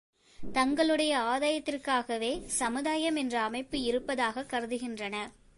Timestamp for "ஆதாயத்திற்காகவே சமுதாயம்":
1.17-3.15